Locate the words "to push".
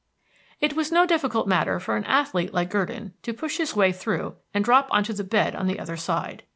3.21-3.57